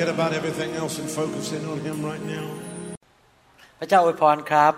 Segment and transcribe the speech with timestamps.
[0.00, 2.46] forget about everything else and focus in on Him right now.
[3.78, 4.74] พระเจ้าอวยพรครับ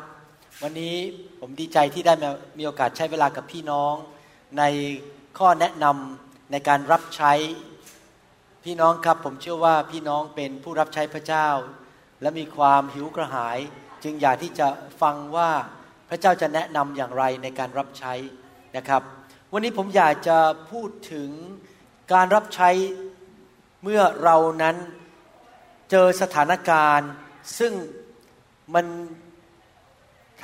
[0.63, 0.97] วันนี้
[1.41, 3.95] ผมดีใจที่ได้มามีโอกาสใช้เวลากับพี่น้อง
[4.59, 4.63] ใน
[5.39, 7.33] ข้อแนะนำในการรับใช้
[8.65, 11.49] พี่น้องครับ ผมเชื่อว่าพี่น้องเป็นผู้รับใช้พระเจ้า
[12.23, 13.59] และมีความหิวกระหาย
[14.03, 14.69] จึงอยากที่จะ
[15.03, 15.51] ฟังว่า
[16.09, 18.15] พระเจ้าจะแนะนำอย่างไรในการรับใช้
[18.77, 19.03] นะครับ
[19.53, 20.39] วันนี้ผมอยากจะ
[20.71, 21.31] พูดถึง
[22.13, 22.71] การรับใช้
[23.83, 24.77] เมื่อเรานั้น
[25.95, 27.11] เจอสถานการณ์
[27.59, 27.73] ซึ่ง
[28.75, 28.87] มัน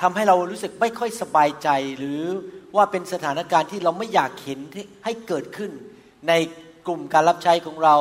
[0.01, 2.21] ทำให้เรารู้สึกไม่ค่อยสบายใจ หรือ
[2.75, 5.71] ว่าเป็นสถานการณ์ที่เราไม่อยากเห็นที่ให้เกิดขึ้น
[6.27, 6.33] ใน
[6.87, 7.95] กลุ่มการรับใช้ของเรา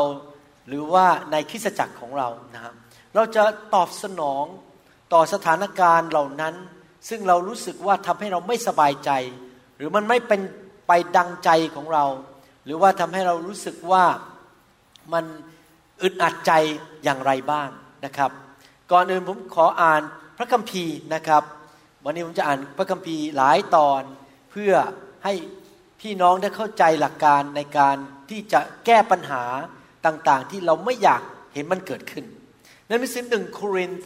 [0.69, 2.75] หรือว่าในคริสตจักรของเรานะครับ
[3.15, 3.43] เราจะ
[3.75, 4.45] ตอบสนอง
[5.13, 6.55] ต่อสถานการณ์เหล่านั้น
[7.09, 9.11] ซึ่งเรารู้สึกว่าทำให้เราไม่สบายใจ
[9.77, 10.41] หรือมันไม่เป็น
[10.89, 12.05] ไปดังใจของเรา
[12.65, 14.05] หรือว่าทำให้เรารู้สึกว่า
[15.13, 15.25] มัน
[16.03, 16.53] อึดอัดใจ
[17.05, 17.69] อย่างไรบ้าง
[18.05, 18.31] นะครับ
[18.93, 20.03] ก่อนอื่นผมขออ่าน
[20.39, 21.43] พระคัมภีร์นะครับ
[22.05, 24.03] วันนี้ผมจะอ่านพระคัมภีร์หลายตอน
[24.51, 24.73] เพื่อ
[25.25, 25.33] ให้
[26.01, 27.97] พี่น้องได้เข้าใจหลักการในการ
[28.31, 29.45] ที่จะแก้ปัญหา
[30.07, 31.23] ต่างๆ ที่เราไม่อยาก
[31.55, 32.25] เห็นมันเกิดขึ้น
[32.87, 34.03] ในหนังสือหนึ่งโครินธ์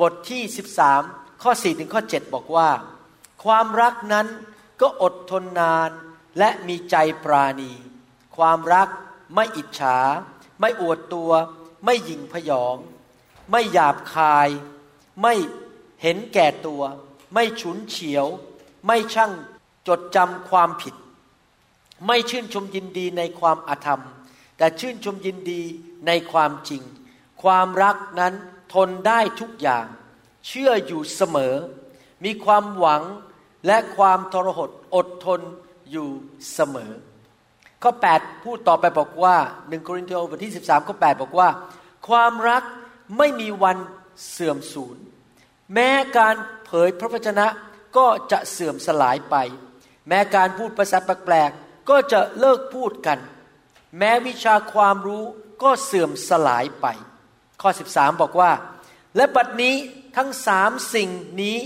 [0.00, 0.42] บทที่
[0.92, 2.68] 13 ข้อ 4 ถึงข้อ 7 บอกว่า
[3.44, 4.26] ความรักนั้น
[4.80, 5.90] ก็อดทนนาน
[6.38, 7.72] และมีใจปราณี
[8.36, 8.88] ความรัก
[9.34, 9.98] ไม่อิจฉา
[10.60, 11.30] ไม่อวดตัว
[11.84, 12.76] ไม่หยิ่งพยอง
[13.50, 14.48] ไม่หยาบคาย
[15.22, 15.34] ไม่
[16.02, 16.82] เห็นแก่ตัว
[17.34, 18.26] ไม่ฉุนเฉียว
[18.86, 19.32] ไม่ช่าง
[19.88, 20.94] จดจำความผิด
[22.06, 24.02] ไม่ชื่นชมยินดีในความอาธรรม
[24.56, 25.62] แต่ชื่นชมยินดี
[26.06, 26.82] ในความจริง
[27.42, 28.34] ความรักนั้น
[28.72, 29.86] ทนได้ทุกอย่าง
[30.46, 31.54] เชื่ออยู่เสมอ
[32.24, 33.02] มีความหวัง
[33.66, 35.40] และความทรหดอดทน
[35.90, 36.08] อยู่
[36.54, 36.92] เสมอ
[37.82, 41.48] ข้อ 8 พูดต่อไปบอกว่า1โครินธ์บทที่ 13 ข้อ 8 บอกว่า
[42.08, 42.62] ความรัก
[43.18, 43.76] ไม่มีวัน
[44.30, 44.96] เสื่อมสูญ
[45.74, 46.34] แม้การ
[46.66, 47.46] เผยพระวจนะ
[47.96, 49.36] ก็จะเสื่อมสลายไป
[50.08, 53.18] แม้การพูดภาษาแปลกๆก็จะเลิกพูดกัน
[53.98, 55.24] แม้วิชาความรู้
[55.62, 56.86] ก็เสื่อมสลายไป
[57.62, 58.52] ข้อ 13 บอกว่า
[59.16, 59.74] และบัดนี้
[60.16, 61.10] ทั้งสามสิ่ง
[61.42, 61.58] นี้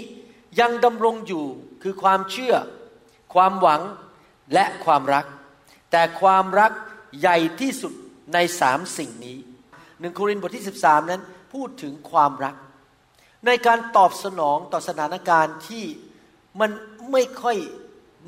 [0.60, 1.44] ยังดำรงอยู่
[1.82, 2.54] คือความเชื่อ
[3.34, 3.81] ความหวัง
[4.54, 5.25] และความรัก
[5.90, 6.72] แต่ความรัก
[7.20, 7.92] ใหญ่ที่สุด
[8.34, 9.38] ในสามสิ่งนี้
[10.00, 12.54] หนึ่งโครินธ์บทที่ 13 นั้นพูดถึงความรัก
[13.46, 15.84] ในการตอบสนองต่อสถานการณ์ที่
[16.60, 16.70] มัน
[17.12, 17.56] ไม่ค่อย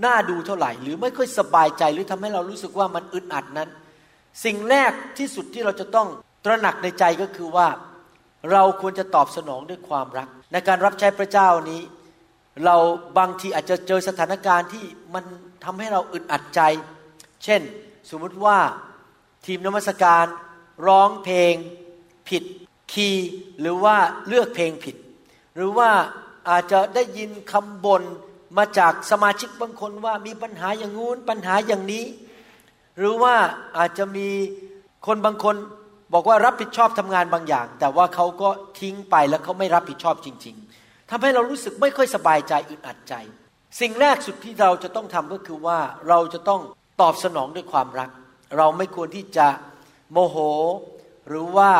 [0.04, 3.68] น่าดูเท่าไหร่ หรือไม่ค่อยสบายใจหรือทำให้เรารู้สึกว่ามันอึดอัดนั้น
[4.44, 6.08] สิ่งแรกที่สุดที่เราจะต้อง
[6.44, 7.68] ตระหนักในใจก็คือว่า
[8.52, 11.80] เราควรจะตอบสนองด้วยความรัก ในการรับใช้พระเจ้านี้
[12.64, 12.76] เรา
[13.18, 14.84] บางทีอาจจะเจอสถานการณ์ที่
[15.14, 15.24] มัน
[15.64, 16.60] ทำให้เราอึดอัดใจ
[17.44, 17.62] เช่น
[18.10, 18.58] สมมุติว่า
[19.46, 20.26] ทีมนมัสการ
[20.86, 21.54] ร้องเพลง
[22.28, 22.44] ผิด
[22.92, 23.28] คีย์
[23.60, 23.96] หรือว่า
[24.28, 24.96] เลือกเพลงผิด
[25.56, 25.90] หรือว่า
[26.48, 28.02] อาจจะได้ยินคำบ่น
[28.58, 32.04] มาจากสมาชิกบางคนว่ามีปัญหาอย่างงู้นปัญหาอย่างนี้
[32.98, 33.34] หรือว่า
[33.78, 34.28] อาจจะมี
[35.06, 35.56] คนบางคน
[36.12, 38.48] บอกว่ารับผิดชอบทำงานบางอย่าง แต่ว่าเขาก็
[38.80, 43.14] ทิ้งไปแล้วเขาไม่รับผิดชอบจริง ๆทำให้เรารู้สึกไม่ค่อยสบายใจอึดอัดใจ
[43.80, 45.78] สิ่งแรกสุดที่เราจะต้องทำก็คือว่า
[46.08, 46.60] เราจะต้อง
[47.02, 48.10] ตอบสนองด้วยความรัก
[48.56, 49.48] เราไม่ควรที่จะ
[50.12, 50.36] โมโห
[51.28, 51.72] หรือว่า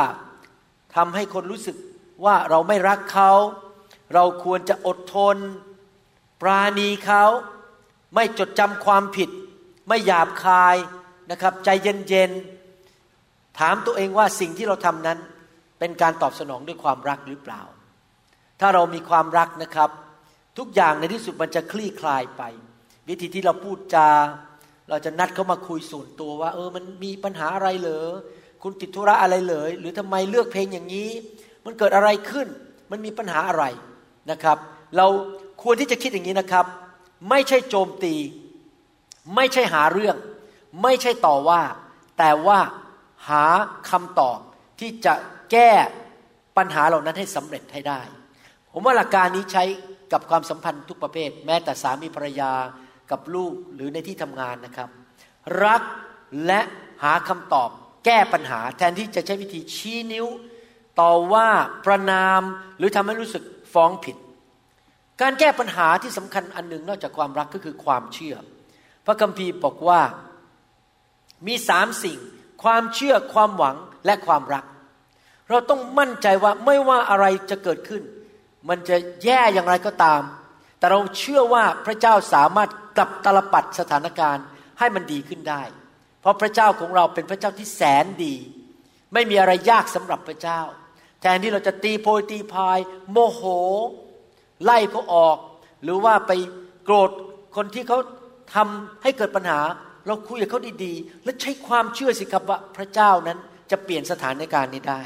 [0.94, 1.76] ทำให้คนรู้สึก
[2.24, 3.32] ว่าเราไม่รักเขา
[4.14, 5.36] เราควรจะอดทน
[6.42, 7.24] ปราณีเขา
[8.14, 9.30] ไม่จดจำความผิด
[9.88, 10.76] ไม่หยาบคาย
[11.30, 15.18] นะครับใจเย็นๆ ถามตัวเองว่าสิ่งที่เราทำนั้น
[15.78, 17.62] เป็นการตอบสนองด้วยความรักหรือเปล่า
[18.60, 19.90] ถ้าเรามีความรักนะครับ
[20.58, 22.42] ทุกอย่างในที่สุดมันจะคลี่คลายไป
[23.08, 24.08] วิธีที่เราพูดจา
[24.92, 28.06] เราจะนัดเขามาคุยส่วนตัวว่า เออมันมีปัญหาอะไรเหรอ
[28.62, 31.10] คุณติดธุระอะไรเลยหรือทำไมเลือกเพลงอย่างนี้
[31.64, 32.48] มันเกิดอะไรขึ้น
[32.90, 33.64] มันมีปัญหาอะไร
[34.30, 34.58] นะครับ
[34.96, 35.06] เรา
[35.62, 36.66] ควรที่จะคิดอย่างนี้นะครับ
[37.30, 38.14] ไม่ใช่โจมตี
[39.34, 40.16] ไม่ใช่หาเรื่อง
[40.82, 41.60] ไม่ใช่ต่อว่า
[42.18, 42.58] แต่ว่า
[43.28, 43.44] หา
[43.90, 44.38] คำตอบ
[44.80, 45.14] ที่จะ
[45.52, 45.70] แก้
[46.56, 48.00] ปัญหาเหล่านั้นให้สำเร็จให้ได้
[48.72, 49.64] ผมว่าหลักการนี้ใช้
[50.12, 52.52] กับความสัมพันธ์ทุกประเภท แม้แต่สามีภรรยา
[53.12, 54.88] กับลูกหรือในที่ทำงานนะครับ
[55.64, 55.82] รัก
[56.46, 56.60] และ
[57.02, 57.70] หาคำตอบ
[58.04, 60.26] แก้ปัญหา แทนที่จะใช้วิธีชี้นิ้ว
[61.00, 61.48] ต่อว่า
[61.86, 62.42] ประนาม
[62.78, 64.16] หรือทำให้รู้สึกฟ้องผิด
[65.20, 68.36] การแก้ปัญหาที่สำคัญอันหนึ่งนอกจากความรักก็คือความเชื่อ
[69.06, 70.00] พระคัมภีร์บอกว่า
[71.46, 72.18] มีสามสิ่ง
[72.62, 73.76] ความเชื่อความหวัง
[74.06, 74.64] และความรัก
[75.48, 78.02] เราต้องมั่นใจว่าไม่ว่าอะไรจะเกิดขึ้น
[78.68, 80.22] มันจะแย่อย่างไรก็ตาม
[80.82, 84.44] แต่เราเชื่อว่าพระเจ้าสามารถกลับตลปัดสถานการณ์
[84.78, 85.62] ให้มันดีขึ้นได้
[86.20, 88.34] เพราะพระเจ้าของเราเป็นพระเจ้าที่แสนดี
[89.12, 90.60] ไม่มีอะไรยากสำหรับพระเจ้า
[91.20, 92.78] แทนที่เราจะตีโพยตีพาย
[93.10, 93.42] โมโห
[94.64, 95.38] ไล่เขาออก
[95.82, 96.32] หรือว่าไป
[96.84, 97.10] โกรธ
[97.56, 97.98] คนที่เขา
[98.54, 99.60] ทำให้เกิดปัญหา
[100.06, 103.38] เราคุยกับเขาดีๆ และใช้ความเชื่อสิครับว่าพระเจ้านั้น
[103.70, 105.00] จะเปลี่ยนสถานการณ์นี้ได้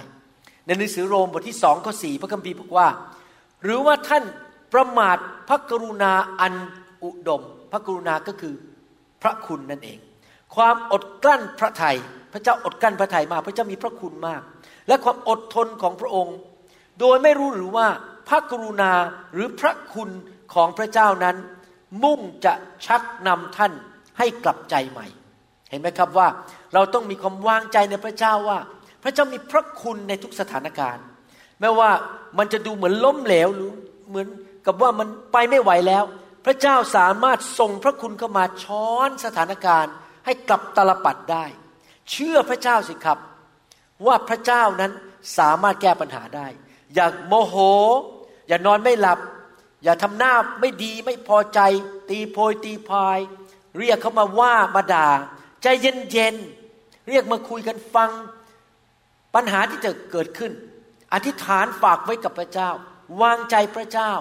[0.67, 2.88] ในหนังสือโรมบทที่สองข้อสี่พระคัมภีร์บอกว่า
[3.62, 4.25] หรือว่าท่าน
[4.76, 5.19] ประมาท
[5.49, 6.55] พระกรุณาอัน
[7.05, 7.43] อุดม
[7.73, 8.55] พระกรุณาก็คือ
[9.23, 9.99] พระคุณนั่นเอง
[10.56, 11.96] ความอดกลั้นพระทยัย
[12.32, 14.43] พระเจ้าอดกลั้นพระทัยมาก พระเจ้ามีพระคุณมาก
[14.88, 16.37] และความอดทนของพระองค์
[17.00, 17.87] โดยไม่รู้หรือว่า
[18.28, 18.93] พระกรุณา
[19.32, 20.11] หรือพระคุณ
[20.55, 21.37] ของพระเจ้านั้น
[22.02, 22.52] มุ่งจะ
[22.87, 23.72] ชักนำท่าน
[24.19, 25.06] ให้กลับใจใหม่
[25.70, 26.29] เห็นไหมครับว่า
[26.75, 28.58] เราต้องมีความวางใจในพระเจ้าว่า
[29.02, 31.05] พระเจ้ามีพระคุณในทุกสถานการณ์
[31.61, 31.90] แม้ว่า
[32.38, 33.70] มันจะดูเหมือนล้มเหลวหรือ
[34.08, 34.26] เหมือน
[34.67, 36.05] กับว่ามันไปไม่ไหวแล้ว
[36.45, 41.45] พระเจ้าสามารถส่งพระคุณเข้ามาช้อนสถานการณ์ ให้กลับตลปัดได้
[42.11, 43.19] เชื่อพระเจ้าสิครับ
[44.07, 44.93] ว่าพระเจ้านั้น
[45.39, 46.47] สามารถแก้ปัญหาได้
[46.95, 47.55] อย่าโมโห
[48.49, 49.19] อย่านอนไม่หลับ
[49.85, 51.61] อย่าทำหน้าไม่ดีไม่พอใจ
[52.11, 53.19] ตีโพยตีพาย
[53.79, 55.09] เรียกเขามาว่ามาด่า
[55.63, 58.11] ใจเย็นๆเรียกมาคุยกันฟัง
[59.35, 60.53] ปัญหาที่จะเกิดขึ้น
[61.13, 62.71] อธิษฐานฝากไว้กับพระเจ้า
[63.23, 64.13] วางใจพระเจ้า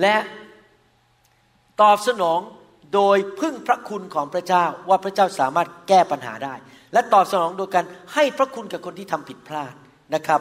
[0.00, 0.16] และ
[1.80, 2.40] ตอบสนอง
[2.94, 6.54] โดยพึ่งพระคุณของพระเจ้าว่าพระเจ้าสามารถแก้ปัญหาได้
[6.92, 7.84] และตอบสนองโดยการ
[8.14, 9.74] ให้พระคุณกับคนที่ทำผิดพลาด
[10.14, 10.40] นะครับ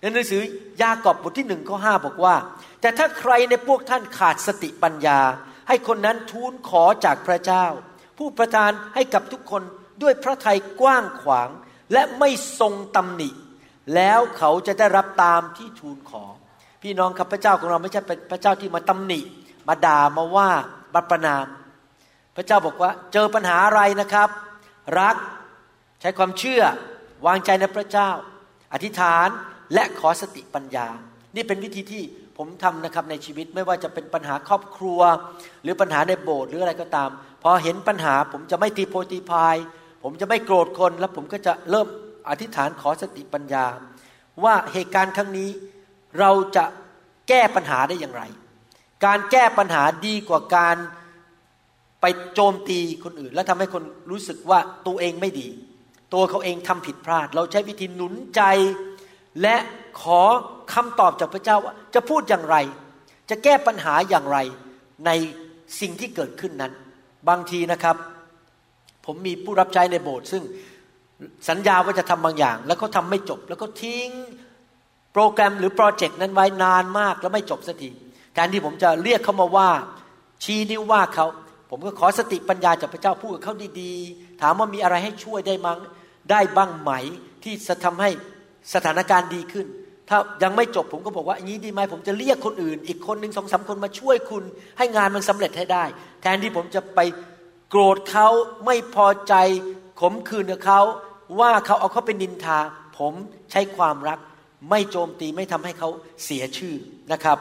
[0.00, 0.42] ในหนังสือ
[0.82, 2.34] ยากอบบทที่หนึ่งข้อห้าบอกว่า
[2.80, 5.20] แต่ถ้าใครในพวกท่านขาดสติปัญญา
[5.68, 7.66] ให้คนนั้นทูลขอจากพระเจ้า
[8.18, 9.62] ผู้ประทานให้กับทุกคน
[10.02, 11.48] ด้วยพระทัยกว้างขวาง
[11.92, 12.30] และไม่
[12.60, 13.30] ทรงตำหนิ
[13.94, 16.24] แล้วเขาจะได้รับตามที่ทูลขอ
[16.86, 19.20] พี่น้องครับพระเจ้าของเราไม่ใช่เป็นพระเจ้าที่มาตำหนิ
[19.68, 20.48] มาด่ามาว่า
[20.94, 21.46] บัประนาม
[22.36, 24.28] พระเจ้าบอกว่าเจอปัญหาอะไรนะครับ
[25.00, 25.16] รัก
[26.00, 26.62] ใช้ความเชื่อ
[27.26, 28.10] วางใจในพระเจ้า
[28.72, 29.28] อธิษฐาน
[29.74, 30.86] และขอสติปัญญา
[31.34, 32.02] นี่เป็นวิธีที่
[32.36, 35.00] ผมทำนะครับในชีวิตไม่ว่าจะเป็นปัญหาครอบครัว
[35.62, 37.10] หรือปัญหาในโบสถ์หรืออะไรก็ตาม
[37.42, 39.56] พอเห็นปัญหาผมจะไม่ตีโพตีพาย
[40.02, 41.86] ผมจะไม่โกรธคน แล้วผมก็จะเริ่ม
[42.28, 43.66] อธิษฐานขอสติปัญญา
[44.44, 45.50] ว่าเหตุการณ์ครั้งนี้
[46.20, 46.64] เราจะ
[47.28, 48.22] แก้ปัญหาได้อย่างไร
[49.04, 50.76] การแก้ปัญหาดีกว่าการ
[52.00, 52.04] ไป
[52.34, 55.48] โจมตีคนอื่น และทำให้คนรู้สึกว่าตัวเองไม่ดี
[56.14, 58.42] ตัวเขาเองทำผิดพลาด เราใช้วิธีหนุนใจ
[59.42, 59.56] และ
[60.02, 60.20] ขอ
[60.74, 62.56] คำตอบจากพระเจ้าว่า จะพูดอย่างไร
[63.30, 64.38] จะแก้ปัญหาอย่างไร
[65.06, 65.10] ใน
[65.80, 66.72] สิ่งที่เกิดขึ้นนั้น
[67.28, 67.96] บางทีนะครับ
[69.06, 70.42] ผมมีผู้รับใช้ในโบสถ์ซึ่ง
[71.48, 74.08] สัญญาว่าจะทำบางอย่าง แล้วเขาทาไม่จบ แล้วก็ทิ้ง
[75.18, 77.90] โปรแกรมหรือโปรเจกต์นั้นไว้นานมากแล้วไม่จบสักที
[78.34, 79.70] แทนที่ผมจะเรียกเขามาว่า
[80.44, 81.26] ชี้นิ้วว่าเขา
[81.70, 85.78] ผมก็ขอสติปัญญาจากพระเจ้าพูดกับเขาดีๆ ถามว่ามีอะไรให้ช่วยได้มั้ง
[86.30, 86.90] ได้บ้างไหม
[87.44, 88.10] ที่จะทำให้
[88.74, 89.66] สถานการณ์ดีขึ้น
[90.08, 94.44] ถ้ายังไม่จบผมก็บอกว่าอย่างนี้ดีไหมผมจะเรียกคนอื่น อีกคนหนึ่งสองสาคนมาช่วยคุณ
[94.78, 95.84] ให้งานมันสำเร็จให้ได้
[96.20, 97.00] แทนที่ผมจะไป
[97.70, 98.28] โกรธเขา
[98.64, 99.34] ไม่พอใจ
[100.00, 100.80] ขมขื่นกับเขา
[101.40, 102.58] ว่าเขาเอาเขาเป็นนินทา
[102.98, 103.12] ผม
[103.50, 104.18] ใช้ความรัก
[104.70, 105.88] ไม่โจมตีไม่ทำให้เขา
[106.24, 106.74] เสียชื่อ
[107.12, 107.38] นะครับ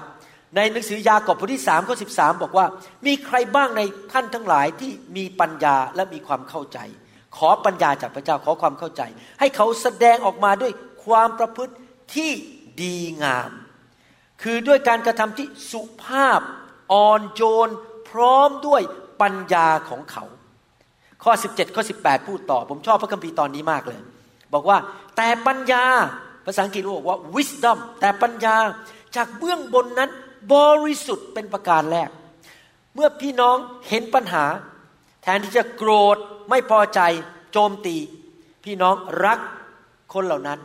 [0.55, 2.65] ในหนังสือยากอบบทที่สามข้อสิบสามบอกว่า
[3.05, 3.81] มีใครบ้างใน
[4.11, 6.79] ท่านทั้งหลายที่มีปัญญาและมีความเข้าใจ
[7.37, 9.01] ขอปัญญาจากพระเจ้าขอความเข้าใจ
[9.39, 10.71] ให้เขาแสดงออกมาด้วย
[11.05, 11.73] ความประพฤติ
[12.15, 12.31] ที่
[12.81, 13.51] ดีงาม
[14.43, 16.39] คือด้วยการกระทำที่สุภาพ
[16.93, 17.69] อ่อนโยน
[18.09, 18.81] พร้อมด้วย
[19.21, 20.23] ปัญญาของเขา
[21.23, 24.01] ข้อ 17ข้อ18 พูดต่อ ผมชอบพระคัมภีร์ตอนนี้มากเลย
[24.53, 24.77] บอกว่า
[25.17, 25.85] แต่ปัญญา
[26.45, 28.55] ภาษาอังกฤษบอกว่า wisdom แต่ปัญญา
[29.15, 30.11] จากเบื้องบนนั้น
[30.53, 32.09] บริสุทธิ์เป็นประการแรก
[32.95, 33.57] เมื่อพี่น้อง
[33.89, 34.45] เห็นปัญหา
[35.23, 36.17] แทนที่จะโกรธ
[36.49, 37.01] ไม่พอใจ
[37.51, 37.97] โจมตี
[38.65, 39.39] พี่น้องรัก
[40.13, 40.59] คนเหล่านั้น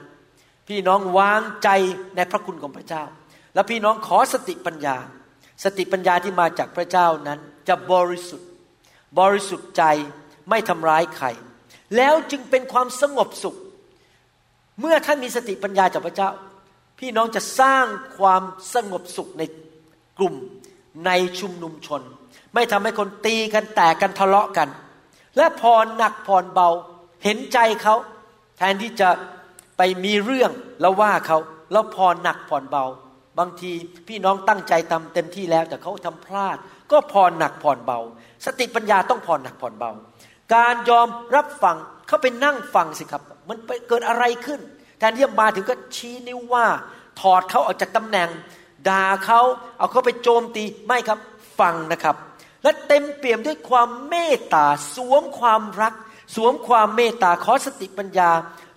[0.69, 1.69] พี่น้องวางใจ
[2.17, 3.03] ในพระคุณของพระเจ้า
[3.55, 4.97] แล้วพี่น้องขอสติปัญญา
[5.65, 8.49] สติปัญญาที่มาจากพระเจ้านั้นจะบริสุทธิ์
[9.19, 9.85] บริสุทธิ์ใจ
[10.51, 11.27] ไม่ทำร้ายใคร
[11.97, 13.57] แล้วจึงเป็นความสงบสุข
[14.81, 16.31] เมื่อท่านมีสติปัญญาจากพระเจ้า
[16.99, 17.87] พี่น้องจะสร้าง
[18.19, 18.43] ความ
[18.75, 19.43] สงบสุขใน
[20.19, 20.35] กลุ่ม
[21.07, 21.11] ใน
[21.41, 22.03] ชุมนุมชน
[22.55, 24.69] ไม่ทำให้คนตีกันแตกกันทะเลาะกัน
[25.37, 26.69] และพรหนักพรเบา
[27.25, 27.95] เห็นใจเขา
[28.59, 29.09] แทนที่จะ
[29.77, 31.39] ไปมีเรื่องแล้วว่าเขา
[31.73, 32.85] แล้วพรหนักพรเบา
[33.39, 33.71] บางที
[34.09, 36.57] พี่น้องตั้งใจทำเต็มที่แล้วแต่เขาทำพลาด
[36.91, 37.99] ก็พรหนักพรเบา
[38.45, 39.91] สติปัญญาต้องพรหนักพรเบา
[40.55, 44.61] การยอมรับฟังเขาไปนั่งฟังสิครับ มันไปเกิดอะไรขึ้น
[44.99, 46.67] แทนที่จะมาถึงก็ชี้นิ้วว่า
[47.21, 48.29] ถอดเขาออกจากตำแหน่ง
[48.89, 49.41] ด่าเขา
[49.79, 51.19] เอาเขาไปโจมตีไม่ครับ
[51.61, 52.17] ฟังนะครับ
[52.63, 55.95] และเต็มเปี่ยมด้วยความเมตตาสวมความรัก
[56.35, 58.31] สวมความเมตตาขอสติปัญญา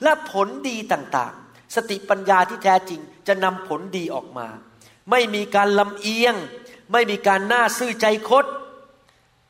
[0.03, 4.47] และผลดีต่างๆ สติปัญญาที่แท้จริงจะนำผลดีออกมา
[5.11, 6.35] ไม่มีการลำเอียง
[6.91, 8.45] ไม่มีการหน้าซื่อใจคด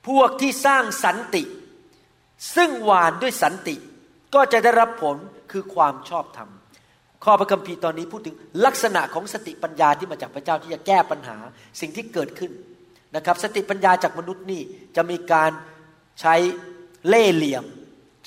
[0.08, 1.43] พวกที่สร้างสันติ
[2.55, 3.75] ซึ่งหวานด้วยสันติ
[4.33, 5.17] ก็จะได้รับผล
[5.51, 6.49] คือความชอบธรรม
[7.23, 8.35] ข้อพระคัมภีร์ตอนนี้พูดถึง
[8.65, 11.37] ลักษณะของสติปัญญาที่มาจากพระเจ้าที่จะแก้ปัญหา
[11.81, 12.51] สิ่งที่เกิดขึ้น
[13.15, 14.61] นะครับ สติปัญญาจากมนุษย์นี่
[14.95, 15.51] จะมีการ
[16.21, 16.35] ใช้
[17.07, 17.65] เล่เหลี่ยม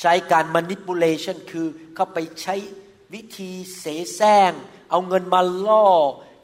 [0.00, 2.54] ใช้การ manipulation คือเข้าไปใช้
[3.14, 3.84] วิธีเส
[4.14, 4.52] แสร้ง
[4.90, 5.86] เอาเงินมาล่อ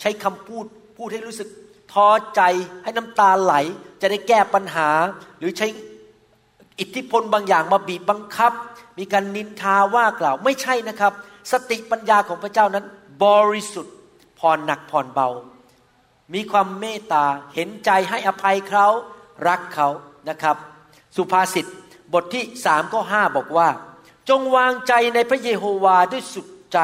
[0.00, 0.64] ใช้คำพูด
[0.96, 1.48] พูดให้รู้สึก
[1.92, 2.40] ท้อใจ
[2.82, 3.54] ให้น้ำตาไหล
[4.00, 4.88] จะได้แก้ปัญหา
[5.38, 5.66] หรือใช้
[6.80, 8.52] อิทธิพลบางอย่างมาบีบบังคับ
[8.98, 11.12] มีการนินทาว่ากล่าวไม่ใช่นะครับ
[11.52, 12.84] สติปัญญาของพระเจ้านั้น
[13.24, 13.94] บริสุทธิ์
[14.38, 15.28] ผ่อนหนักผ่อนเบา
[16.34, 18.88] มีความเมตตาเห็นใจให้อภัยเขา
[19.48, 19.88] รักเขา
[20.28, 20.56] นะครับ
[21.16, 21.66] สุภาษิต
[22.12, 23.68] บทที่สามข้อห้าบอกว่า
[24.28, 26.78] จงวางใจในพระเยโฮวาด้วยสุดใจ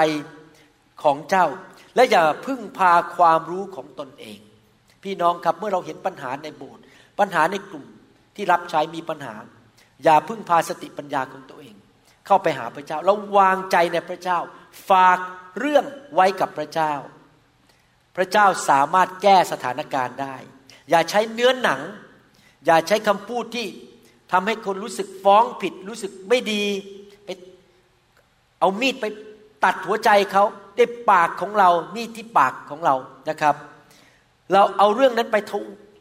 [1.02, 1.46] ของเจ้า
[1.94, 4.38] และอย่าพึ่งพาความรู้ของตนเอง
[5.02, 6.82] พี่น้องครับเมื่อเราเห็นปัญหาในโบสถ์
[7.18, 7.84] ปัญหาในกลุ่ม
[8.36, 9.34] ที่รับใช้มีปัญหา
[10.04, 11.74] อย่าพึ่งพาสติปัญญาของตัวเอง
[12.28, 14.38] เข้าไปหาพระเจ้า แล้ววางใจในพระเจ้า
[14.90, 15.18] ฝาก
[15.58, 16.92] เรื่องไว้กับพระเจ้า
[18.16, 20.36] พระเจ้าสามารถแก้สถานการณ์ได้
[20.90, 21.80] อย่าใช้เนื้อหนัง
[22.66, 23.66] อย่าใช้คำพูดที่
[24.32, 26.64] ทำให้คนรู้สึกฟ้องผิด รู้สึกไม่ดี
[27.24, 27.28] ไป
[28.60, 29.04] เอามีดไป
[29.64, 30.44] ตัดหัวใจเขา
[30.76, 32.94] ได้ปากของเรา มีดที่ปากของเรา
[33.28, 33.54] นะครับ
[34.52, 35.36] เราเอาเรื่องนั้นไป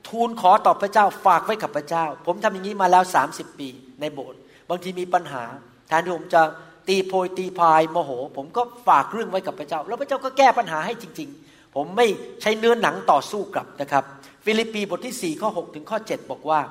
[0.10, 3.70] ทูลขอต่อพระเจ้าฝากไว้กับพระเจ้า ผมทำอย่างนี้มาแล้ว 30 ปี
[4.02, 5.44] ในโบสถ์บางทีมีปัญหา
[5.88, 6.42] แทนที่ผมจะ
[6.88, 12.08] ตีโพยตีพายโมโห ผมก็ฝากเรื่องไว้กับพระเจ้า แล้วพระเจ้าก็แก้ปัญหาให้จริง ๆ ผมไม่
[12.42, 14.04] ใช้เนื้อหนังต่อสู้กลับนะครับ
[14.46, 16.62] ฟิลิปปีบทที่ 4 ข้อ 6 ถึงข้อ 7 บอกว่า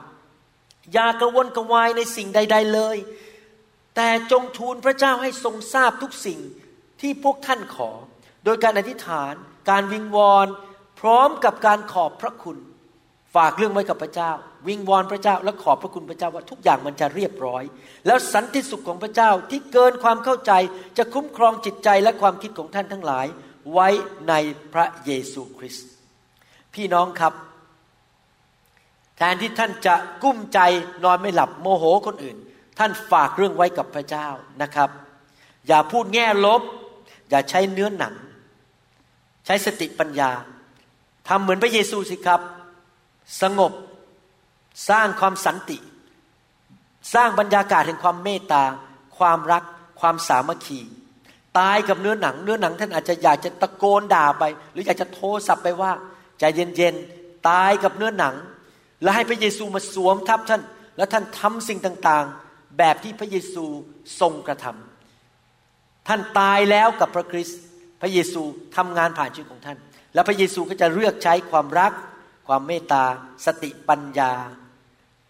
[0.92, 2.96] อย่ากระวนกระวายในสิ่งใด ๆเลย
[3.96, 6.40] แต่จงทูลพระเจ้าให้ทรงทราบทุกสิ่ง
[7.00, 7.90] ที่พวกท่านขอ
[8.44, 9.34] โดยการอธิษฐาน
[9.70, 10.46] การวิงวอน
[11.00, 12.58] พร้อมกับการขอบพระคุณ
[13.34, 14.30] ฝากเรื่องไว้กับพระเจ้า
[14.68, 17.62] วิงวอนพระเจ้าและขอบพระคุณพระเจ้าว่าทุกอย่างมันจะเรียบร้อย
[18.06, 20.52] แล้วสันติสุขของพระเจ้าที่เกินความเข้าใจ
[20.98, 23.26] จะคุ้มครองจิตใจและความคิดของท่านทั้งหลาย
[23.72, 23.88] ไว้
[24.28, 24.34] ใน
[24.72, 25.88] พระเยซูคริสต์
[26.74, 27.32] พี่น้องครับ
[29.16, 30.60] แทนที่ท่านจะกุ้มใจ
[31.04, 32.36] นอนไม่หลับโมโหคนอื่น
[32.78, 34.28] ท่านฝากเรื่องไว้กับพระเจ้า
[34.62, 34.90] นะครับ
[35.66, 36.62] อย่าพูดแง่ลบ
[37.30, 38.14] อย่าใช้เนื้อหนัง
[39.46, 40.30] ใช้สติปัญญา
[41.28, 42.40] ทำเหมือนพระเยซูสิครับ
[43.42, 43.72] สงบ
[44.88, 45.78] สร้างความสันติ
[47.14, 48.64] สร้างบรรยากาศแห่งความเมตตา
[49.18, 49.62] ความรัก
[50.00, 50.80] ความสามัคคี
[51.58, 55.90] ตายกับเนื้อหนัง เนื้อหนังท่านอาจจะอยากจะตะโกนด่าไป หรืออยากจะโทรศัพท์ไปว่า
[56.38, 56.44] ใจ
[56.76, 58.34] เย็นๆตายกับเนื้อหนัง
[59.02, 60.62] และให้พระเยซูมาสวมทับท่าน
[60.96, 63.64] และท่านทำสิ่งต่างๆ แบบที่พระเยซู
[64.20, 67.60] ทรงกระทำท่านตายแล้วกับพระคริสต์
[68.00, 68.42] พระเยซู
[68.76, 69.78] ทำงานผ่านชีวิตของท่าน
[70.14, 71.92] แล้วพระเยซูก็จะเลือกใช้ความรัก
[72.46, 73.04] ความเมตตา
[73.46, 74.32] สติปัญญา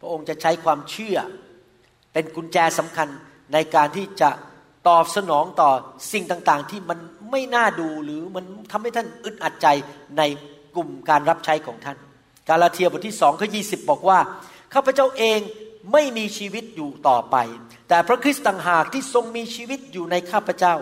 [0.00, 1.16] พระองค์จะใช้ความเชื่อ
[2.12, 3.08] เป็นกุญแจสำคัญ
[3.52, 4.30] ในการที่จะ
[4.88, 5.70] ตอบสนองต่อ
[6.12, 6.99] สิ่งต่างๆ ที่มัน
[7.30, 9.66] ไม่น่าดูหรือมันทำให้ท่านอึดอัดใจ
[10.18, 10.23] ใน
[10.76, 11.99] กลุ่มการรับใช้ของท่าน
[12.49, 14.18] กาลาเทียบทที่สองข้อยีบอกว่า
[14.75, 15.40] ข้าพเจ้าเอง
[15.92, 17.37] ไม่มีชีวิตอยู่ต่อไป
[17.88, 20.75] แต่พระคริสต์ต่างหากที่ทรงมีชีวิตอยู่ในข้าพเจ้า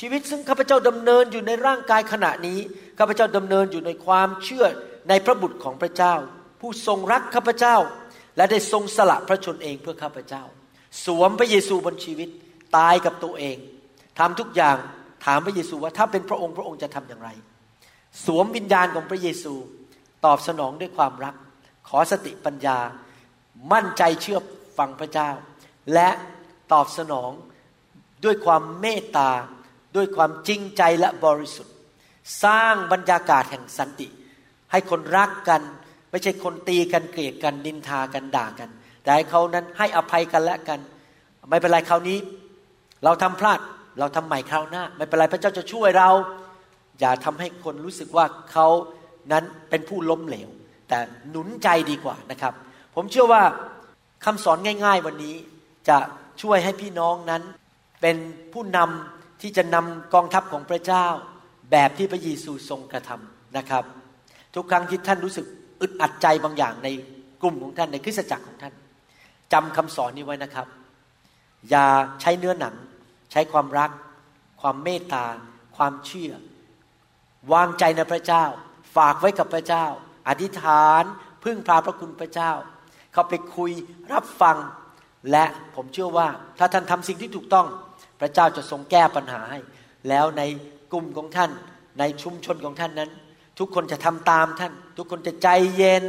[0.00, 2.58] ชีวิตซึ่งข้าพเจ้าดำเนินอยู่ในร่างกายขณะนี้
[2.98, 4.64] ข้าพเจ้าดำเนินอยู่ในความเชื่อ
[5.08, 6.14] ในพระบุตรของพระเจ้า
[6.60, 7.76] ผู้ทรงรักข้าพเจ้า
[8.36, 10.42] และได้ทรงสละพระชนเองเพื่อข้าพเจ้า
[11.04, 12.28] สวมพระเยซูบนชีวิต
[12.76, 13.56] ตายกับตัวเอง
[14.18, 14.76] ทำทุกอย่าง
[15.24, 17.30] ถามพระเยซูว่าถ้าเป็นพระองค์พระองค์จะทำอย่างไร
[18.24, 19.54] สวมวิญญาณของพระเยซู
[20.24, 21.34] ตอบสนองด้วยความรัก
[21.88, 22.78] ขอสติปัญญา
[23.72, 24.38] มั่นใจเชื่อ
[24.78, 25.30] ฟังพระเจ้า
[25.94, 26.08] และ
[26.72, 27.30] ตอบสนอง
[28.24, 29.30] ด้วยความเมตตา
[29.96, 31.74] ด้วยความจริงใจและบริสุทธิ์
[32.44, 34.08] สร้างบรรยากาศแห่งสันติ
[34.72, 35.62] ให้คนรักกัน
[36.10, 38.70] ไม่ใช่คนตีกันเกลียดกันนินทากันด่ากัน
[39.02, 40.80] แต่ให้เขานั้นให้อภัยกันและกัน
[41.48, 42.18] ไม่เป็นไรคราวนี้
[43.04, 43.60] เราทำพลาด
[43.98, 46.10] เราทำใหม่คราวหน้า ไม่เป็นไรพระเจ้าจะช่วยเรา
[47.00, 48.66] อย่าทำให้คนรู้สึกว่าเขา
[49.32, 50.48] นั้นเป็นผู้ล้มเหลว
[50.88, 50.98] แต่
[51.30, 52.54] หนุนใจดีกว่านะครับ
[52.94, 53.42] ผมเชื่อว่า
[54.24, 55.36] คำสอนง่าย ๆ วันนี้
[55.88, 55.98] จะ
[56.42, 57.42] ช่วยให้พี่น้องนั้น
[58.00, 58.16] เป็น
[58.52, 61.06] ผู้นำที่จะนำกองทัพของพระเจ้า
[61.70, 63.84] แบบที่พระเยซูทรงกระทำนะครับ
[64.58, 65.46] ทุกครั้งที่ท่านรู้สึก
[65.80, 66.88] อึดอัดใจบางอย่างใน
[67.42, 68.74] กลุ่มของท่านในคริสตจักรของท่าน
[69.52, 70.66] จำคำสอนนี้ไว้นะครับ
[71.70, 71.86] อย่า
[72.20, 72.74] ใช้เนื้อหนัง
[73.32, 73.90] ใช้ความรัก
[74.60, 75.24] ความเมตตา
[75.76, 76.32] ความเชื่อ
[77.52, 78.44] วางใจในพระเจ้า
[78.96, 79.84] ฝากไว้กับพระเจ้า
[80.28, 81.02] อธิษฐาน
[81.44, 82.52] พึ่งพาพระคุณพระเจ้า
[83.12, 83.70] เขาไปคุย
[84.12, 84.56] รับฟัง
[85.30, 87.66] และผมเชื่อว่าถ้าท่านทำสิ่งที่ถูกต้อง
[88.20, 89.58] พระเจ้าจะทรงแก้ปัญหาให้
[90.08, 90.42] แล้วใน
[90.92, 91.50] กลุ่มของท่าน
[91.98, 93.10] ในชุมชนของท่านนั้น
[93.58, 96.04] ทุกคนจะทำตามท่าน ทุกคนจะใจเย็น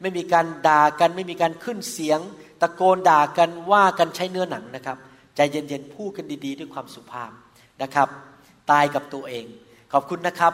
[0.00, 2.20] ไม่มีการด่ากัน ไม่มีการขึ้นเสียง
[2.60, 4.96] ตะโกนด่ากันว่ากันใช้เนื้อหนังนะครับ
[5.36, 7.30] ใจเย็นๆพูดกันดีๆ ด้วยความสุภาพ
[7.82, 8.08] นะครับ
[8.70, 9.44] ตายกับตัวเอง
[9.92, 10.52] ขอบคุณนะครับ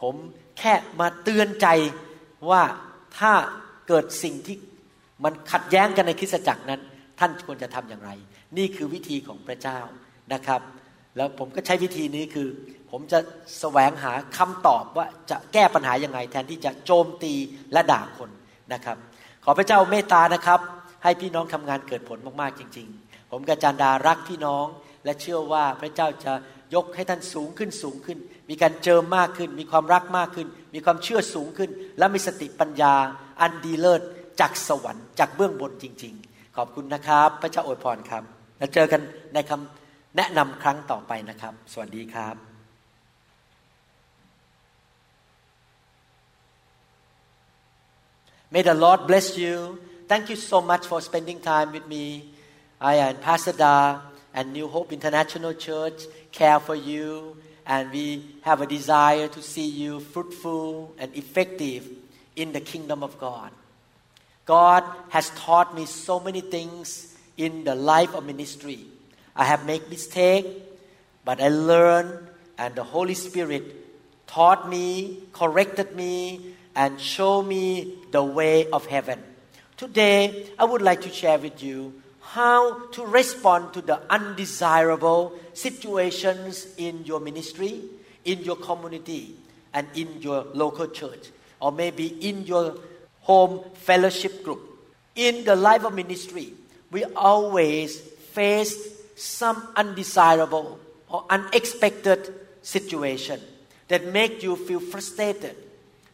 [0.00, 0.14] ผม
[0.58, 1.66] แค่มาเตือนใจ
[2.50, 2.62] ว่า
[3.18, 3.32] ถ้า
[3.88, 4.56] เกิดสิ่งที่
[5.24, 6.80] มันขัดแย้งกันในคริสตจักรนั้น
[7.18, 8.10] ท่านควรจะทำอย่างไร
[8.56, 9.78] นี่คือวิธีของพระเจ้า
[10.32, 10.60] นะครับ
[11.16, 12.48] แล้วผมก็ใช้วิธีนี้คือ
[12.90, 13.18] ผมจะ
[13.60, 17.34] แสวงหาคำตอบว่าจะแก้ปัญหายังไง แทนที่จะโจมตี
[17.72, 18.30] และด่าคน
[18.72, 18.96] นะครับ
[19.44, 20.60] ขอพระเจ้าเมตตานะครับ
[21.02, 24.66] ให้พี่น้องทำงานเกิดผลมากๆจริง ๆ ผมกับจารดารักพี่น้อง
[25.04, 26.32] และเชื่อว่าพระเจ้าจะ
[26.74, 28.18] ยกให้ท่านสูงขึ้นสูงขึ้น
[28.50, 32.94] มีการเจิมมากขึ้น มีความรักมากขึ้น มีความเชื่อสูงขึ้น และมีสติปัญญา
[33.40, 34.02] อันดีเลิศ
[34.40, 38.22] จากสวรรค์จากเบื้องบนจริง ๆ ขอบคุณนะครับ พระเจ้าอวยพรครับ
[38.58, 39.00] แล้วเจอกัน
[39.34, 39.81] ในคำ
[40.16, 42.36] แนะนำครั้งต่อไปนะครับ สวัสดีครับ
[48.54, 49.78] May the Lord bless you.
[50.06, 52.34] Thank you so much for spending time with me.
[52.78, 54.02] I am Pastor Da
[54.34, 58.06] and New Hope International Church care for you and we
[58.42, 61.88] have a desire to see you fruitful and effective
[62.36, 63.52] in the kingdom of God.
[64.44, 68.80] God has taught me so many things in the life of ministry.
[69.34, 70.46] I have made mistake,
[71.24, 73.64] but I learned, and the Holy Spirit
[74.26, 79.22] taught me, corrected me, and showed me the way of heaven.
[79.76, 86.66] Today, I would like to share with you how to respond to the undesirable situations
[86.76, 87.82] in your ministry,
[88.24, 89.36] in your community,
[89.74, 92.76] and in your local church, or maybe in your
[93.20, 94.60] home fellowship group.
[95.14, 96.52] In the life of ministry,
[96.90, 98.91] we always face
[99.22, 103.40] some undesirable or unexpected situation
[103.88, 105.54] that make you feel frustrated,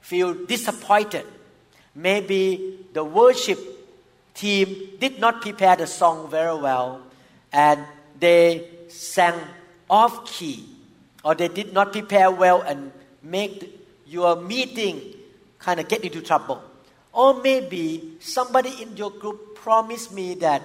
[0.00, 1.24] feel disappointed.
[1.94, 3.58] Maybe the worship
[4.34, 7.00] team did not prepare the song very well
[7.52, 7.80] and
[8.20, 9.34] they sang
[9.88, 10.66] off key
[11.24, 12.92] or they did not prepare well and
[13.22, 13.74] make
[14.06, 15.14] your meeting
[15.58, 16.62] kind of get into trouble.
[17.12, 20.62] Or maybe somebody in your group promised me that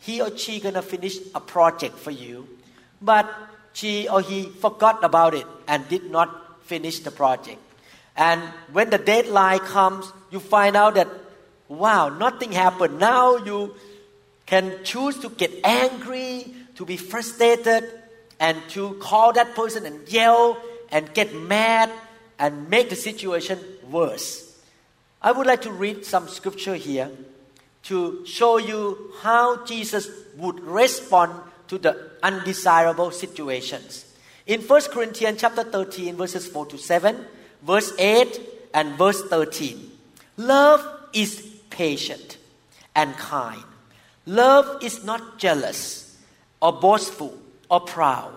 [0.00, 2.48] he or she gonna finish a project for you,
[3.00, 3.30] but
[3.72, 7.60] she or he forgot about it and did not finish the project.
[8.16, 8.40] And
[8.72, 11.08] when the deadline comes, you find out that
[11.68, 12.98] wow, nothing happened.
[12.98, 13.74] Now you
[14.46, 17.84] can choose to get angry, to be frustrated,
[18.38, 20.58] and to call that person and yell
[20.90, 21.90] and get mad
[22.38, 23.58] and make the situation
[23.90, 24.52] worse.
[25.22, 27.10] I would like to read some scripture here
[27.84, 31.32] to show you how Jesus would respond
[31.68, 34.06] to the undesirable situations.
[34.46, 37.24] In 1 Corinthians chapter 13 verses 4 to 7,
[37.62, 38.40] verse 8
[38.74, 39.90] and verse 13.
[40.36, 42.38] Love is patient
[42.94, 43.62] and kind.
[44.26, 46.16] Love is not jealous
[46.60, 47.38] or boastful
[47.70, 48.34] or proud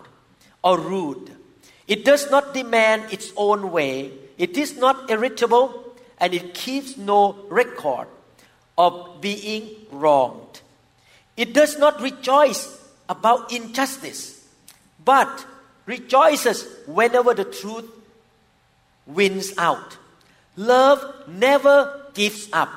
[0.63, 1.31] or rude.
[1.87, 4.11] It does not demand its own way.
[4.37, 8.07] It is not irritable and it keeps no record
[8.77, 10.61] of being wronged.
[11.35, 14.45] It does not rejoice about injustice,
[15.03, 15.45] but
[15.85, 17.89] rejoices whenever the truth
[19.05, 19.97] wins out.
[20.55, 22.69] Love never gives up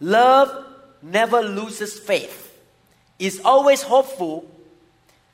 [0.00, 0.66] Love
[1.02, 2.58] never loses faith,
[3.18, 4.50] is always hopeful,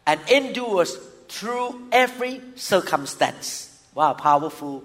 [0.05, 0.96] and endures
[1.29, 3.81] through every circumstance.
[3.94, 4.85] Wow, powerful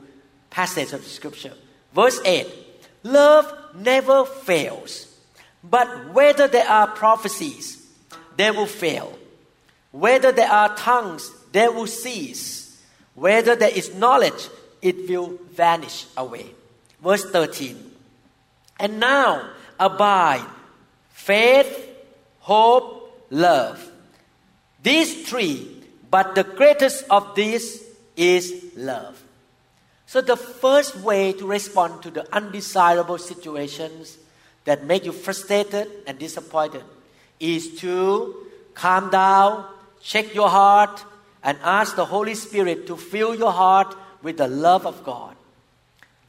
[0.52, 1.54] passage of scripture.
[1.94, 2.48] Verse 8
[3.04, 5.08] Love never fails.
[5.64, 7.86] But whether there are prophecies,
[8.36, 9.18] they will fail.
[9.92, 12.82] Whether there are tongues, they will cease.
[13.14, 14.50] Whether there is knowledge,
[14.82, 16.48] it will vanish away.
[17.04, 17.92] Verse 13.
[18.80, 20.46] And now abide
[21.12, 21.88] faith,
[22.40, 23.92] hope, love.
[24.82, 27.84] These three, but the greatest of these
[28.16, 29.22] is love.
[30.12, 34.18] So the first way to respond to the undesirable situations
[34.66, 36.84] that make you frustrated and disappointed
[37.40, 38.36] is to
[38.74, 39.66] calm down,
[40.02, 41.06] check your heart,
[41.42, 45.34] and ask the Holy Spirit to fill your heart with the love of God.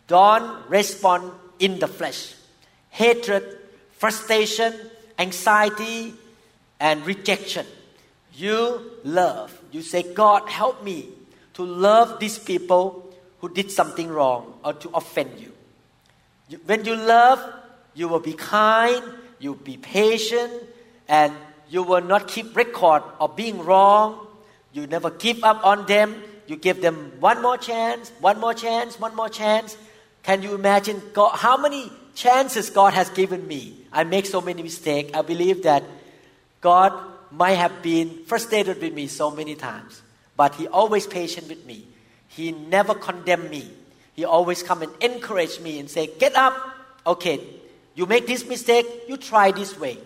[0.06, 2.36] Don't respond in the flesh.
[2.90, 3.42] Hatred,
[3.98, 4.74] frustration,
[5.18, 6.14] anxiety,
[6.78, 7.66] and rejection.
[8.32, 9.60] You love.
[9.72, 11.08] You say, God, help me
[11.54, 13.01] to love these people
[13.42, 15.52] who did something wrong or to offend you.
[16.64, 17.42] When you love,
[17.92, 19.02] you will be kind,
[19.40, 20.52] you will be patient,
[21.08, 21.34] and
[21.68, 24.26] you will not keep record of being wrong.
[24.72, 26.22] You never give up on them.
[26.46, 29.76] You give them one more chance, one more chance, one more chance.
[30.22, 33.76] Can you imagine God, how many chances God has given me?
[33.92, 35.10] I make so many mistakes.
[35.14, 35.82] I believe that
[36.60, 36.92] God
[37.32, 40.02] might have been frustrated with me so many times,
[40.36, 41.86] but He always patient with me.
[42.34, 43.70] He never condemn me.
[44.14, 46.54] He always come and encourage me and say, "Get up,
[47.06, 47.40] okay.
[47.94, 48.86] You make this mistake.
[49.08, 49.98] You try this way.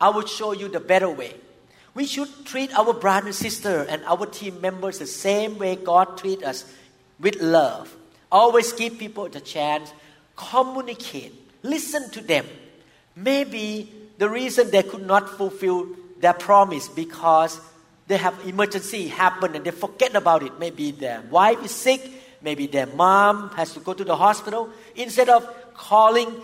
[0.00, 1.34] I will show you the better way."
[1.94, 6.18] We should treat our brother and sister and our team members the same way God
[6.18, 6.64] treat us
[7.20, 7.94] with love.
[8.32, 9.92] Always give people the chance,
[10.34, 12.46] communicate, listen to them.
[13.14, 15.86] Maybe the reason they could not fulfill
[16.18, 17.60] their promise because
[18.06, 20.58] they have emergency happen and they forget about it.
[20.58, 22.02] Maybe their wife is sick,
[22.42, 24.68] maybe their mom has to go to the hospital.
[24.94, 26.34] Instead of calling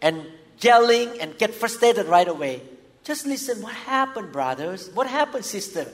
[0.00, 0.26] and
[0.60, 2.62] yelling and get frustrated right away,
[3.04, 3.62] just listen.
[3.62, 4.90] What happened, brothers?
[4.94, 5.86] What happened, sister?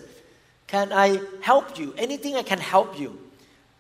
[0.67, 1.95] Can I help you?
[1.97, 3.19] Anything I can help you?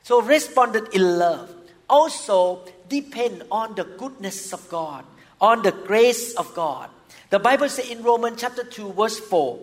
[0.03, 1.53] So responded in love.
[1.89, 5.05] Also depend on the goodness of God,
[5.41, 6.91] on the grace of God.
[7.31, 9.59] The Bible says in Romans chapter 2, verse 4,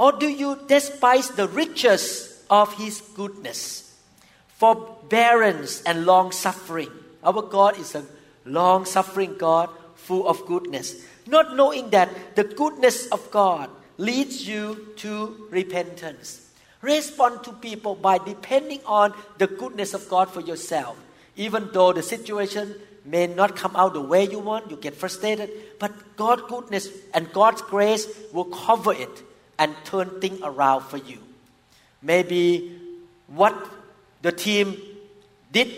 [0.00, 3.84] Or do you despise the riches of his goodness,
[4.56, 6.88] forbearance and long suffering?
[7.22, 8.08] Our God is a
[8.46, 14.88] long suffering God, full of goodness not knowing that the goodness of God leads you
[14.96, 16.50] to repentance.
[16.82, 20.96] Respond to people by depending on the goodness of God for yourself.
[21.36, 25.50] Even though the situation may not come out the way you want, you get frustrated,
[25.78, 29.22] but God's goodness and God's grace will cover it
[29.60, 31.18] and turn things around for you.
[32.02, 32.80] Maybe
[33.28, 33.54] what
[34.22, 34.76] the team
[35.52, 35.70] did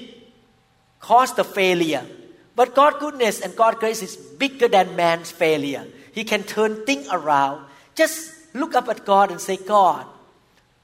[1.00, 2.06] caused the failure
[2.54, 5.86] but God's goodness and God's grace is bigger than man's failure.
[6.12, 7.64] He can turn things around.
[7.94, 10.06] Just look up at God and say, God,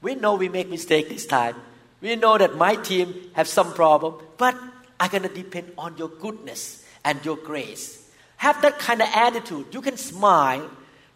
[0.01, 1.55] we know we make mistake this time.
[2.01, 4.55] We know that my team have some problem, but
[4.99, 8.09] I'm gonna depend on your goodness and your grace.
[8.37, 9.67] Have that kind of attitude.
[9.71, 10.69] You can smile.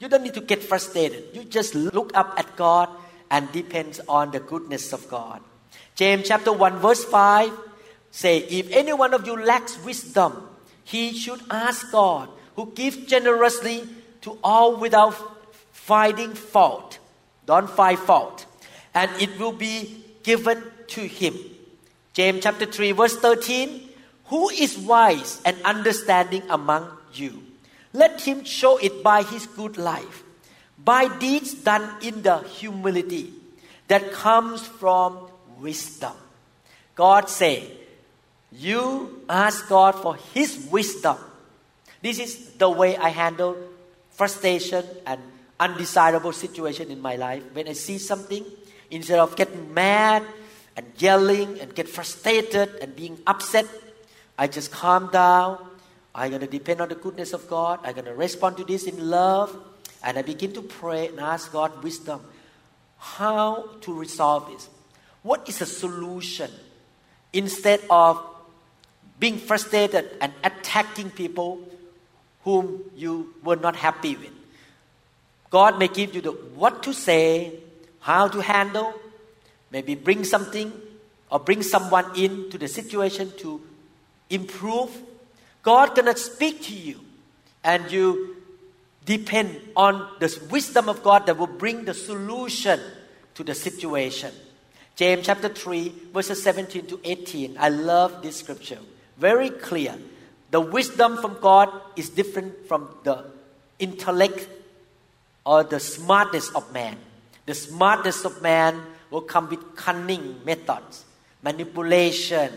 [0.04, 1.32] You don't need to get frustrated.
[1.32, 2.90] You just look up at God
[3.32, 5.40] and depend on the goodness of God.
[5.96, 7.50] James chapter 1 verse 5
[8.12, 10.50] say, If any one of you lacks wisdom,
[10.84, 13.88] he should ask God, who gives generously
[14.24, 15.16] to all without
[15.72, 17.00] finding fault.
[17.46, 18.46] Don't find fault.
[18.94, 21.34] And it will be given to him.
[22.12, 23.88] James chapter 3, verse 13
[24.26, 27.53] Who is wise and understanding among you?
[27.94, 30.24] Let him show it by his good life,
[30.78, 33.34] by deeds done in the humility
[33.88, 35.30] that comes from
[35.60, 36.14] wisdom.
[36.96, 37.72] God say,
[38.54, 41.18] you ask God for His wisdom.
[42.02, 43.58] This is the way I handle
[44.12, 45.20] frustration and
[45.60, 47.44] undesirable situation in my life.
[47.54, 48.46] When I see something,
[48.92, 50.24] instead of getting mad
[50.78, 53.66] and yelling and get frustrated and being upset,
[54.38, 55.58] I just calm down.
[56.16, 57.80] I'm going to depend on the goodness of God.
[57.84, 59.56] I'm going to respond to this in love.
[60.04, 62.22] And I begin to pray and ask God wisdom.
[62.98, 64.70] How to resolve this?
[65.24, 66.52] What is the solution?
[67.32, 68.22] Instead of
[69.20, 71.60] being frustrated and attacking people
[72.44, 74.32] whom you were not happy with.
[75.50, 77.54] God may give you the what to say,
[78.00, 78.94] how to handle,
[79.72, 80.74] maybe bring something
[81.32, 83.62] or bring someone into the situation to
[84.30, 84.92] improve.
[85.64, 87.00] God gonna speak to you,
[87.64, 88.38] and you
[89.06, 92.80] depend on the wisdom of God that will bring the solution
[93.34, 94.32] to the situation.
[94.96, 97.58] James chapter 3, verses 17 to 18.
[97.58, 98.80] I love this scripture
[99.18, 99.96] very clear.
[100.52, 103.26] the wisdom from God is different from the
[103.80, 104.48] intellect
[105.46, 106.96] or the smartness of man.
[107.48, 111.06] The smartness of man will come with cunning methods,
[111.42, 112.52] manipulation,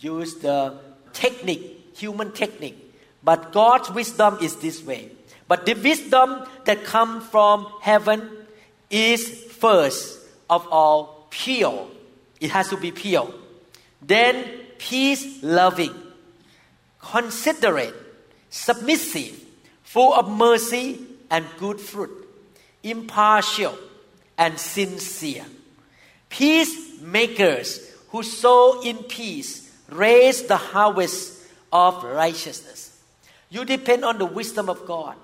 [0.00, 0.78] use the
[1.12, 2.78] technique, human technique.
[3.22, 5.10] But God's wisdom is this way.
[5.46, 8.30] But the wisdom that comes from heaven
[8.88, 11.88] is first of all pure.
[12.40, 13.32] It has to be pure.
[14.00, 14.44] Then
[14.78, 15.94] peace loving,
[17.00, 17.94] considerate,
[18.48, 19.38] submissive,
[19.82, 20.98] full of mercy
[21.30, 22.28] and good fruit,
[22.82, 23.76] impartial
[24.38, 25.44] and sincere.
[26.30, 31.39] Peacemakers who sow in peace raise the harvest
[31.72, 32.98] of righteousness.
[33.50, 35.16] You depend on the wisdom of God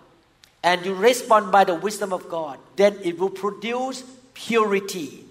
[0.63, 4.03] and you respond by the wisdom of God, then it will produce
[4.35, 5.25] purity,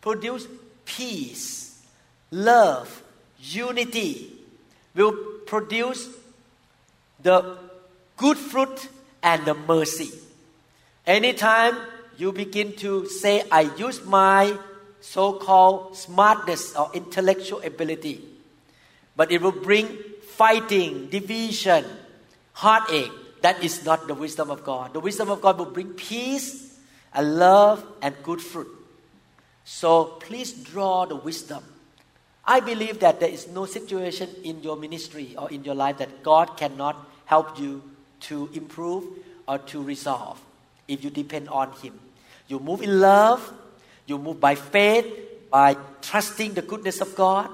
[0.00, 0.46] produce
[0.84, 1.82] peace,
[2.30, 3.02] love,
[3.40, 4.32] unity,
[4.94, 6.08] will produce
[7.22, 7.56] the
[8.16, 8.88] good fruit
[9.22, 10.10] and the mercy.
[11.06, 11.76] Anytime
[12.18, 14.56] you begin to say, I use my
[15.00, 18.20] so called smartness or intellectual ability,
[19.16, 19.98] but it will bring
[20.38, 21.84] fighting, division,
[22.52, 23.10] heartache.
[23.42, 24.94] That is not the wisdom of God.
[24.94, 26.78] The wisdom of God will bring peace
[27.12, 28.68] and love and good fruit.
[29.64, 31.62] So please draw the wisdom.
[32.44, 36.22] I believe that there is no situation in your ministry or in your life that
[36.22, 36.96] God cannot
[37.26, 37.82] help you
[38.20, 39.04] to improve
[39.46, 40.40] or to resolve
[40.88, 41.98] if you depend on Him.
[42.48, 43.52] You move in love,
[44.06, 45.06] you move by faith,
[45.50, 47.50] by trusting the goodness of God.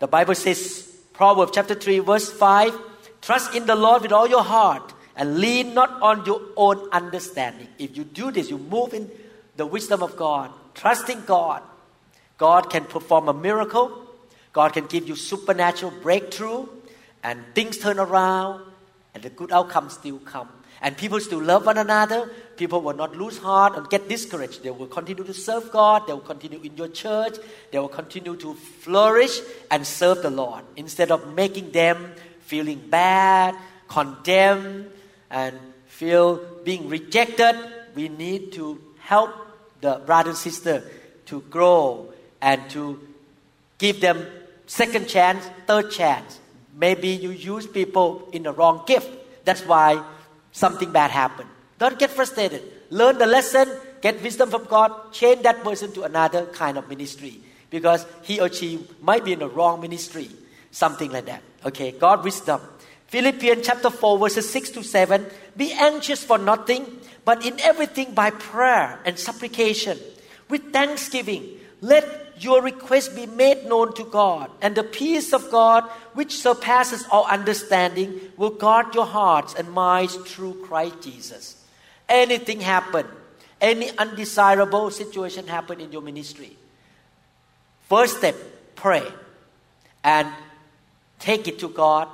[0.00, 0.89] The Bible says,
[1.20, 2.74] Proverbs chapter 3, verse 5
[3.20, 7.68] Trust in the Lord with all your heart and lean not on your own understanding.
[7.78, 9.10] If you do this, you move in
[9.54, 11.62] the wisdom of God, trusting God.
[12.38, 14.02] God can perform a miracle,
[14.54, 16.66] God can give you supernatural breakthrough,
[17.22, 18.64] and things turn around,
[19.12, 20.48] and the good outcomes still come.
[20.80, 22.30] And people still love one another.
[22.60, 24.62] People will not lose heart and get discouraged.
[24.62, 26.06] They will continue to serve God.
[26.06, 27.38] They will continue in your church.
[27.70, 33.56] They will continue to flourish and serve the Lord instead of making them feeling bad,
[33.88, 34.90] condemned,
[35.30, 37.56] and feel being rejected.
[37.94, 39.30] We need to help
[39.80, 40.84] the brother and sister
[41.32, 43.00] to grow and to
[43.78, 44.26] give them
[44.66, 46.38] second chance, third chance.
[46.76, 49.08] Maybe you use people in the wrong gift.
[49.46, 50.04] That's why
[50.52, 51.48] something bad happened.
[51.80, 52.62] Don't get frustrated.
[52.90, 53.66] Learn the lesson,
[54.02, 57.40] get wisdom from God, change that person to another kind of ministry
[57.70, 60.28] because he or she might be in the wrong ministry.
[60.70, 61.42] Something like that.
[61.64, 62.60] Okay, God wisdom.
[63.06, 65.24] Philippians chapter 4, verses 6 to 7.
[65.56, 66.84] Be anxious for nothing,
[67.24, 69.98] but in everything by prayer and supplication,
[70.50, 71.48] with thanksgiving,
[71.80, 77.04] let your request be made known to God, and the peace of God, which surpasses
[77.10, 81.59] all understanding, will guard your hearts and minds through Christ Jesus.
[82.10, 83.06] Anything happen,
[83.60, 86.56] any undesirable situation happen in your ministry.
[87.88, 88.34] First step,
[88.74, 89.06] pray
[90.02, 90.28] and
[91.20, 92.08] take it to God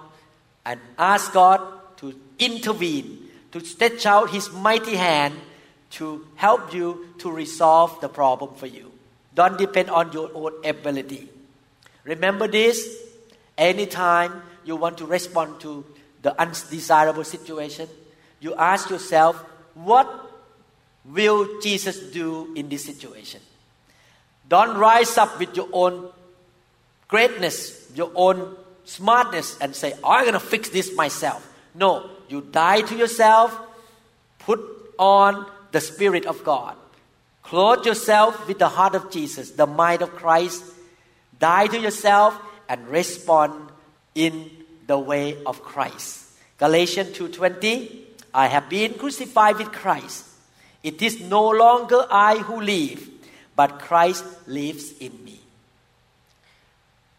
[0.66, 1.60] and ask God
[1.98, 5.34] to intervene, to stretch out His mighty hand
[5.92, 8.92] to help you to resolve the problem for you.
[9.34, 11.28] Don't depend on your own ability.
[12.04, 13.02] Remember this
[13.56, 15.84] anytime you want to respond to
[16.22, 17.88] the undesirable situation,
[18.40, 19.42] you ask yourself,
[19.76, 20.32] what
[21.04, 23.40] will Jesus do in this situation?
[24.48, 26.08] Don't rise up with your own
[27.08, 31.46] greatness, your own smartness, and say, I'm going to fix this myself.
[31.74, 33.56] No, you die to yourself,
[34.38, 34.60] put
[34.98, 36.76] on the Spirit of God.
[37.42, 40.64] Clothe yourself with the heart of Jesus, the mind of Christ.
[41.38, 43.70] Die to yourself and respond
[44.14, 44.50] in
[44.86, 46.24] the way of Christ.
[46.58, 48.05] Galatians 2:20
[48.36, 50.26] I have been crucified with Christ.
[50.82, 53.08] It is no longer I who live,
[53.56, 55.40] but Christ lives in me.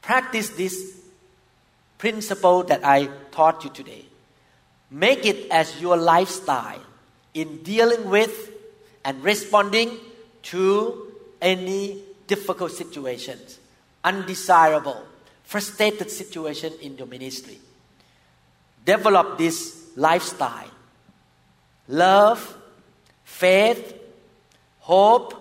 [0.03, 0.95] Practice this
[1.97, 4.05] principle that I taught you today.
[4.91, 6.83] Make it as your lifestyle
[7.33, 8.51] in dealing with
[9.03, 9.97] and responding
[10.43, 13.57] to any difficult situations,
[14.03, 15.01] undesirable,
[15.43, 17.57] frustrated situation in your ministry.
[18.85, 20.76] Develop this lifestyle.
[21.87, 22.57] Love,
[23.23, 23.95] faith,
[24.79, 25.33] hope.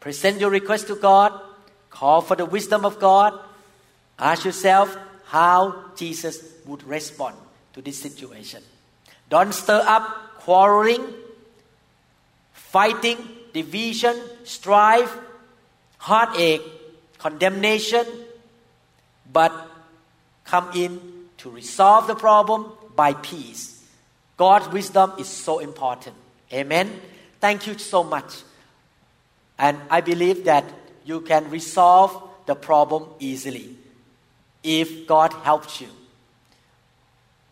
[0.00, 1.38] Present your request to God.
[1.90, 3.38] Call for the wisdom of God.
[4.18, 7.36] Ask yourself how Jesus would respond
[7.74, 8.62] to this situation.
[9.28, 11.04] Don't stir up quarreling,
[12.52, 13.18] fighting,
[13.52, 15.14] division, strife,
[15.98, 16.62] heartache,
[17.18, 18.04] condemnation,
[19.30, 19.52] but
[20.44, 21.00] come in
[21.38, 23.69] to resolve the problem by peace.
[24.40, 26.16] God's wisdom is so important.
[26.50, 26.98] Amen.
[27.40, 28.36] Thank you so much.
[29.58, 30.64] And I believe that
[31.04, 33.76] you can resolve the problem easily
[34.62, 35.88] if God helps you.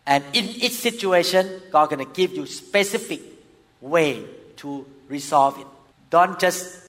[0.07, 3.21] And in each situation, God gonna give you specific
[3.81, 4.25] way
[4.55, 5.67] to resolve it.
[6.09, 6.88] Don't just